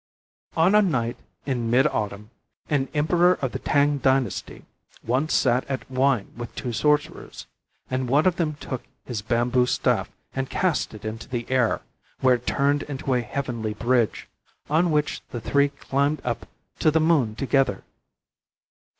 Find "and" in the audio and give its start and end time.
7.87-8.09, 10.33-10.49